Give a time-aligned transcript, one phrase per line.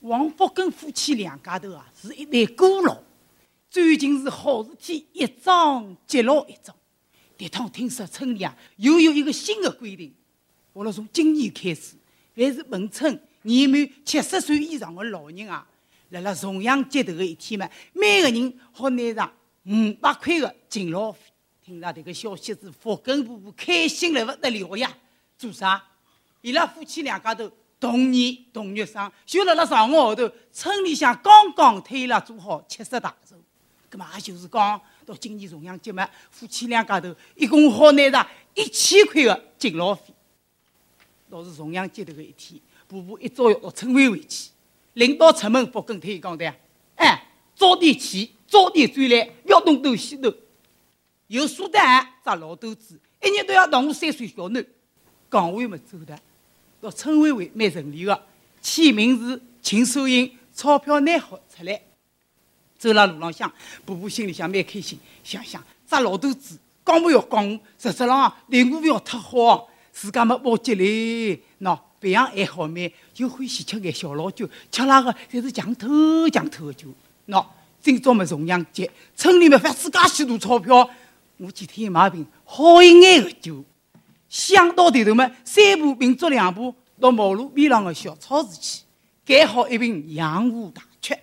[0.00, 2.96] 王福跟夫妻两家头啊，是一对孤老。
[3.68, 6.76] 最近是好事体一桩接牢一桩。
[7.36, 10.12] 这趟听说村里啊又有一个新的规定，
[10.72, 11.94] 我了从今年开始，
[12.34, 15.66] 凡是本村年满七十岁以上的老人啊，
[16.10, 19.32] 辣辣重阳节头的一天嘛，每个人好拿上
[19.64, 21.20] 五百块的敬老费。
[21.62, 24.92] 听到这个消息子，福根婆婆开心了不得了呀！
[25.38, 25.82] 做啥？
[26.40, 27.48] 伊拉夫妻两家头
[27.80, 33.34] 同年同月生，就辣辣上个号头，村里向刚刚推了做好七十大寿。
[33.90, 40.14] 搿么也就是讲，到今年重阳节嘛，夫妻两家头一共好拿上一千块的敬老费。
[41.30, 44.50] 倒是重阳节头个一天，婆婆一早要到村委会去，
[44.92, 46.54] 领导出门，不跟他讲的，
[46.96, 47.26] 哎，
[47.56, 50.32] 早点去，早点转来，不要东兜西兜。
[51.28, 54.66] 有书单，扎老头子，一日都要当我三岁小囡。
[55.28, 56.18] 岗位没走的，
[56.80, 58.22] 到村委会蛮顺利的，
[58.62, 61.80] 签名字，请收银，钞票拿好出来。
[62.78, 63.52] 走了路浪向，
[63.84, 71.38] 婆婆心里向蛮开心，想想这老头子讲不要讲我，实质上对我不要太好，自家没包结嘞。
[71.60, 76.88] 喏，培养爱好蛮，又欢喜吃点小老酒，吃那个侪是强偷强偷的酒。
[77.28, 77.44] 喏，
[77.82, 80.88] 今朝么重阳节，村里面发自家许多钞票，
[81.36, 83.62] 我今天买瓶好一眼的酒。
[84.30, 88.84] 想到头头么，三步并作两步到马路边上的小超市去，
[89.26, 91.14] 拣好一瓶洋湖大曲。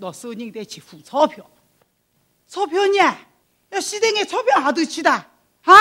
[0.00, 1.44] 到收银台去付钞票，
[2.46, 3.16] 钞票呢？
[3.70, 5.74] 要先在眼钞票下头去的啊！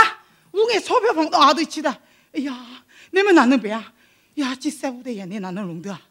[0.52, 1.90] 我眼钞票放到下头去的。
[2.34, 3.94] 哎呀，你们哪能办啊？
[4.34, 6.02] 呀，这三五的眼泪哪能弄的啊？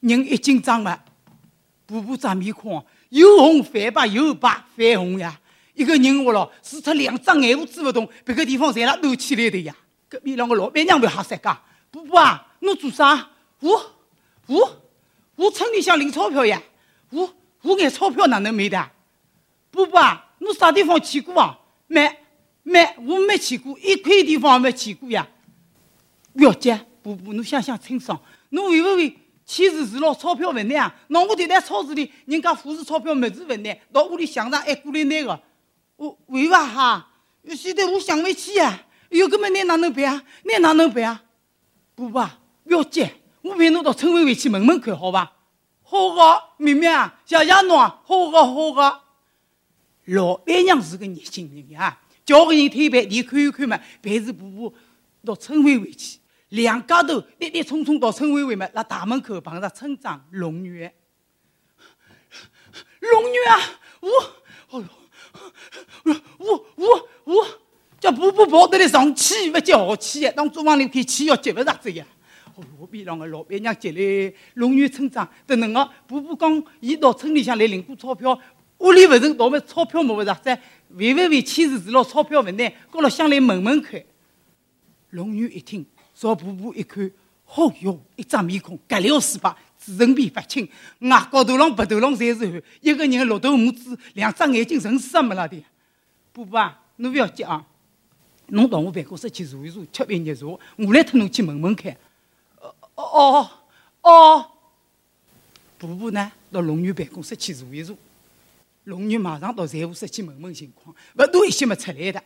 [0.00, 0.98] 人一紧张嘛，
[1.84, 5.38] 婆婆张面孔又红反白又白反红呀。
[5.76, 9.76] 一个人我咯，除脱两只眼珠子不动，别个地方侪拉抖起来的呀。
[10.08, 11.62] 隔壁两个老板娘不要吓死噶。
[11.90, 13.28] 婆婆啊，侬做啥？
[13.60, 13.94] 我
[14.46, 14.82] 我
[15.36, 16.62] 我村里向领钞票呀。
[17.10, 18.90] 我我眼钞票哪能没的？
[19.70, 21.58] 婆婆啊，侬啥地方去过啊？
[21.88, 22.10] 没
[22.62, 25.28] 没，我没去过，一块地方没去过呀。
[26.34, 28.18] 表姐，婆婆，侬想想清爽，
[28.48, 29.14] 侬会不会
[29.44, 30.14] 签字是咯？
[30.18, 30.94] 钞票不难啊？
[31.08, 35.40] 那我就在超市里，人家付是钞票，么子不难，到屋里墙上还过来拿个。
[35.96, 37.08] 我会吧哈？
[37.56, 38.84] 现在我想不起呀。
[39.08, 40.22] 有搿么难哪能办啊？
[40.44, 41.22] 难哪能办啊？
[41.94, 42.28] 婆婆，
[42.64, 43.08] 不要紧，
[43.40, 45.32] 我陪侬到村委会去问问看，好吧？
[45.82, 49.02] 好个，妹妹啊，谢谢侬啊，好个好个。
[50.06, 53.80] 老板娘是个热心人呀，叫个人推办，你看一看嘛。
[54.02, 54.74] 办事婆婆
[55.24, 56.18] 到村委会去，
[56.48, 60.90] 两家头跌跌冲冲到村委会嘛，辣大门口碰着村长龙女。
[63.00, 63.60] 龙女啊，
[64.00, 64.10] 我，
[64.72, 64.84] 哎呦，
[66.38, 67.46] 我我我
[67.98, 72.06] 叫婆婆跑得来上气，不接好气当厨房里开气要接不着这呀。
[72.78, 78.38] 河边上个老板娘接来，龙女村长等等个婆婆讲，伊到村里向来领过钞票，
[78.78, 80.58] 屋里不成，倒么钞票没不着，在
[80.90, 84.02] 为为为签字是咯，钞票不拿，过了乡来问问看。
[85.10, 85.84] 龙女一听，
[86.14, 87.10] 朝婆婆一看，
[87.54, 90.68] 哦哟，一张面孔，隔了丝巴，嘴唇皮发青，
[91.00, 95.62] 额高头浪、鼻头浪侪是汗，一个人绿头母子，两只眼睛成什么了的？
[96.32, 97.64] 婆婆啊，侬不要急啊，
[98.48, 101.96] 侬到我办公室去坐一坐，吃杯热茶，我来替侬去问问看。
[102.60, 103.50] 哦哦
[104.02, 104.50] 哦！
[105.78, 106.32] 婆婆呢？
[106.50, 107.96] 到龙女办公室去坐一坐。
[108.84, 112.22] 龙女马上到财务室去问问情况，不多一些没出来的，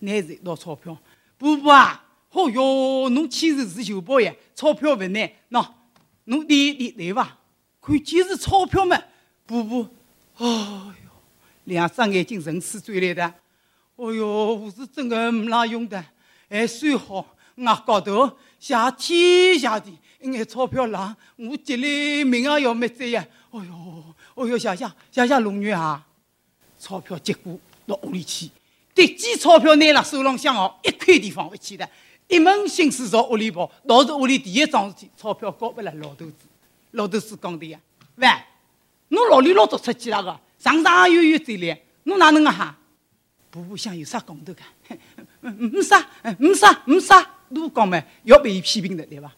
[0.00, 0.96] 拿着一沓钞票。
[1.38, 2.03] 婆婆啊，
[2.34, 5.30] 哦哟，侬签字是旧包呀，钞票不难。
[5.50, 5.66] 喏，
[6.24, 7.38] 侬点一点对吧？
[7.80, 9.00] 看见是钞票嘛？
[9.46, 9.88] 婆婆，
[10.38, 11.10] 哎哟，
[11.64, 13.34] 两只眼睛神似转来的。
[13.96, 16.04] 哦哟，我是真的没哪用的，
[16.50, 17.26] 还算好。
[17.56, 23.24] 额高头，谢天谢地，一眼钞票浪，我急来命也要没在呀！
[23.52, 26.04] 哎哟，哎哟，谢谢谢谢龙女啊！
[26.80, 27.56] 钞票接过
[27.86, 28.50] 到屋里去，
[28.92, 31.88] 得几钞票拿了手浪向哦，一块地方不去的，
[32.28, 33.70] 一门心思朝屋里跑。
[33.86, 36.34] 到是屋里第一桩事体，钞票交给了老头子。
[36.92, 37.78] 老头子讲的呀，
[38.16, 38.28] 喂，
[39.08, 42.76] 侬老里老早出去了个，上上又又再来，侬哪能个哈？
[43.50, 44.62] 婆婆想有啥讲头个？
[45.50, 47.30] 没啥，没啥，没啥。
[47.54, 49.32] 都讲嘛，要被伊批评的，对吧？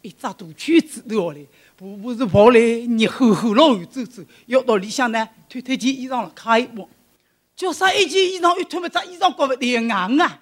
[0.00, 6.88] 一扎大圈子都下来，婆婆是跑来热乎乎老远走走，要到里向呢，脱脱件衣裳了，卡一摸，
[7.56, 10.40] 叫啥一件衣裳一脱么，这衣裳搞不得硬啊！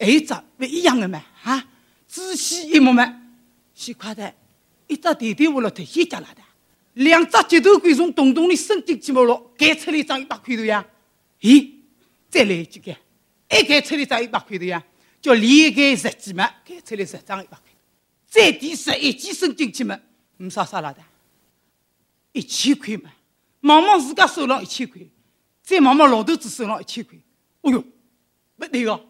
[0.00, 1.68] 还有只不一样的嘛，啊，
[2.08, 3.20] 仔细一摸嘛，
[3.74, 4.34] 细块的，
[4.86, 6.40] 一只弟弟我了头先夹了的，
[6.94, 10.82] 两只鸡头龟从洞洞里伸进去摸了，盖出来一张一百块头呀！
[11.42, 11.70] 咦，
[12.30, 12.96] 再来几个，
[13.46, 14.82] 还盖出来一张一百块头呀！
[15.20, 17.70] 叫连盖十几嘛，盖出来十张一百块，
[18.26, 20.00] 再垫十一件伸进去嘛，
[20.38, 21.02] 没啥啥了的。
[22.32, 23.10] 一千块嘛，
[23.60, 25.02] 忙忙自家手上一千块，
[25.62, 27.18] 再忙忙老头子手上一千块。
[27.60, 27.84] 哦哟，
[28.56, 29.04] 不对哦，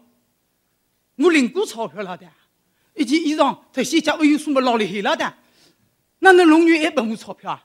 [1.17, 2.27] 我领过钞票了的，
[2.95, 5.33] 一件衣裳、特些家，我有什么老厉害了的？
[6.19, 7.63] 哪能龙女还拨我钞票啊？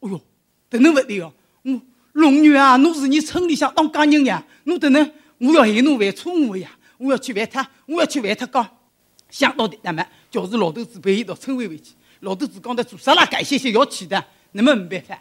[0.00, 0.20] 哦哟，
[0.68, 1.32] 这能不对哦？
[1.62, 1.80] 我
[2.12, 8.68] 龙女啊，侬是你村里向当家人呀，侬这能我要害侬犯错误呀，我要去犯他，我要去犯他讲。
[9.30, 13.24] 想到的那么，就是老头子陪伊到村委会去，老头子讲的做啥啦？
[13.26, 14.22] 干些些要去的，
[14.52, 15.18] 那么没办法。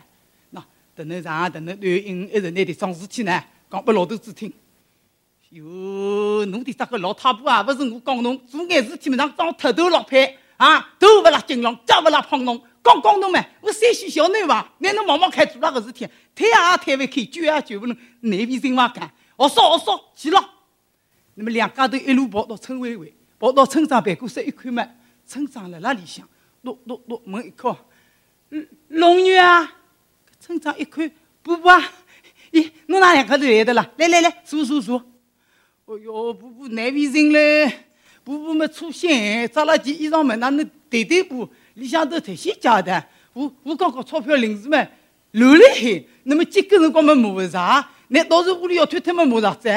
[0.49, 4.51] 那等能上，等能对应一直拿点桩事体呢，讲给老头子听。
[5.51, 20.43] 哟，侬的这个老太婆啊，不是我讲侬做眼事体嘛，当当秃头老派啊，头不拉金龙，脚不拉胖侬，讲讲侬嘛，我山西小囡娃，拿侬毛毛开做那个事体，推也推勿开，救也救不能，内边人话干，我说我说去了。
[21.35, 23.13] 那么两家头一路跑到村委会。
[23.39, 24.87] 跑到村长办公室一看嘛，
[25.25, 26.29] 村长辣辣里向，
[26.61, 27.75] 落落落门一敲，
[28.89, 29.67] 龙女啊！
[30.39, 31.11] 村长一看，
[31.41, 31.83] 婆婆啊，
[32.51, 33.89] 咦，侬哪两个头来的啦？
[33.97, 35.03] 来来来，坐坐坐。
[35.91, 37.69] 哦哟，婆婆难为情嘞，
[38.23, 43.03] 婆婆没粗心，扎了件衣裳嘛，哪能对对布里向头特些假的？
[43.33, 44.87] 我我刚刚钞票零食嘛，
[45.31, 49.67] 留了海，那么几个辰光嘛磨茶，那到时屋里要推他么磨啥子？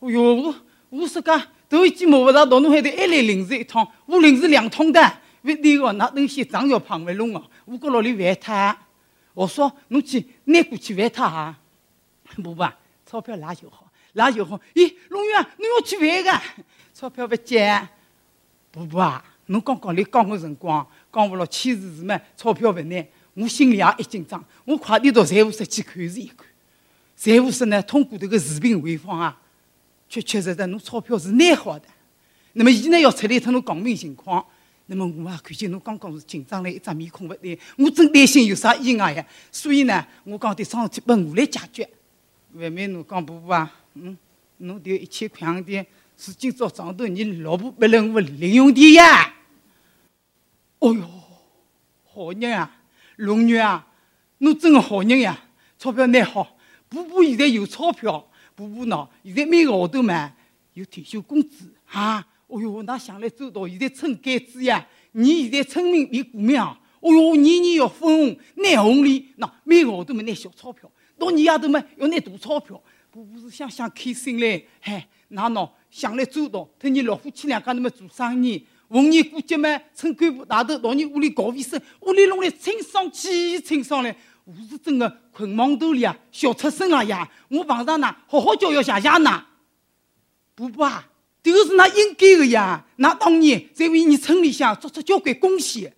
[0.00, 0.54] 哦哟，我
[0.90, 1.42] 我说讲。
[1.70, 5.00] 头一件磨不着，到侬还得还来临时一趟，我临时两趟的，
[5.40, 8.78] 不对个，那东西脏要胖不拢哦，我搁老里烦他。
[9.32, 11.56] 我说侬去拿过去烦他哈，
[12.44, 12.62] 不不，
[13.06, 13.81] 钞票拿就好，
[14.12, 14.58] 拿就好。
[14.74, 16.42] 咦，龙源，侬要去烦个，
[16.94, 17.88] 钞票不借。
[18.70, 24.42] 不不啊，侬刚刚来讲个辰光，讲不了签字是么，钞票不拿，我心里也一紧张。
[24.64, 26.46] 我快点到财务室去看是一看，
[27.16, 29.38] 财务室呢，通过这个视频回放啊。
[30.08, 31.86] 确确实实，侬钞票是拿好的。
[32.52, 34.44] 那么，伊呢要出来同侬讲明情况。
[34.86, 37.58] 那么，我也看见侬刚刚是紧张了，一张面孔不对。
[37.78, 39.24] 我真担心有啥意外呀。
[39.50, 41.88] 所以呢，我讲得桩事体拨我来解决。
[42.54, 44.16] 外面侬讲婆婆啊，嗯，
[44.58, 45.84] 侬得一千块洋钿，
[46.16, 49.34] 是今朝早头你老婆拨了我零用的呀。
[50.78, 51.08] 哦哟，
[52.04, 52.82] 好人啊，
[53.16, 53.86] 龙女啊，
[54.38, 55.44] 侬真好人呀！
[55.78, 56.56] 钞票拿好，
[56.88, 58.28] 婆婆现在有钞票。
[58.54, 60.32] 婆婆喏，现在每个号头嘛
[60.74, 62.26] 有退休工资啊！
[62.48, 66.78] 哦哟，那想来周到，现在村改制呀，你现在村民比股民啊！
[67.00, 72.80] 哦哟，年年要分红拿红利，那每个号头嘛拿小钞票，到年夜头嘛要拿大钞票。
[73.12, 84.16] 婆婆是想想开心嘞，嗨，那喏想来周到，等你老夫妻两家那么做生意，逢年过节嘛，村干部大头到你屋里搞卫生，屋里弄得清爽几清爽嘞。
[84.46, 87.30] 我是真的困忙肚里啊，笑出声了呀！
[87.50, 89.44] 我碰上那好好教育谢谢呢。
[90.54, 91.06] 婆婆啊，
[91.42, 92.86] 这个是那应该的呀。
[92.96, 95.94] 那当年在为你村里向做出交关贡献，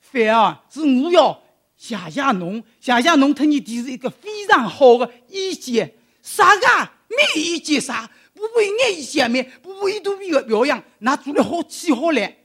[0.00, 1.40] 反而是我要
[1.76, 5.94] 谢谢侬，谢谢侬，特你提出一个非常好的意见。
[6.22, 6.90] 啥个？
[7.08, 8.08] 没意见啥？
[8.34, 9.42] 婆婆一眼意见没？
[9.62, 12.36] 婆婆一肚皮的表扬，那做了好起好来。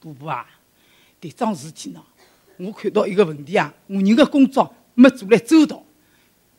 [0.00, 0.46] 婆婆啊，
[1.20, 2.02] 这桩事体呢？
[2.58, 5.84] 我看到一个问题啊，我人的工作没做来周到，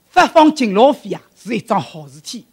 [0.10, 2.46] 发放敬老费啊是一桩好事体，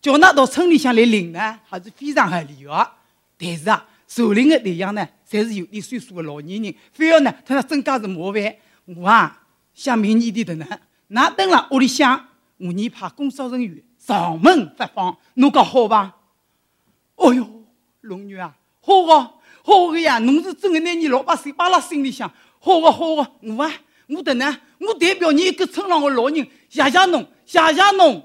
[0.00, 2.92] 叫那到村里向来领呢，还是非常合理的。
[3.38, 8.56] 但是啊，受领的对象呢，侪是有点岁数的老年人，非要呢，他那增加是麻烦。
[8.84, 9.42] 我啊，
[9.74, 10.66] 想明年的的呢，
[11.08, 12.28] 那等了屋里向，
[12.62, 16.14] 我年派工作人员上门发放，侬讲好吧？
[17.16, 17.64] 哦哟，
[18.02, 19.18] 龙女啊，好个
[19.64, 22.32] 好个呀，侬是真个拿你老百姓摆辣心里向。
[22.60, 23.72] 好个好个，我啊，
[24.08, 28.22] 我的呢，我代表你一个村上的老人，谢谢侬，谢谢侬。